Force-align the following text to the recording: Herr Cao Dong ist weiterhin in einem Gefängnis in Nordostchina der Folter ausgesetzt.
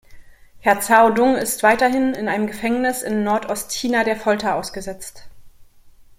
Herr 0.61 0.77
Cao 0.77 1.11
Dong 1.11 1.35
ist 1.35 1.61
weiterhin 1.61 2.15
in 2.15 2.27
einem 2.27 2.47
Gefängnis 2.47 3.03
in 3.03 3.23
Nordostchina 3.23 4.03
der 4.03 4.15
Folter 4.15 4.55
ausgesetzt. 4.55 5.29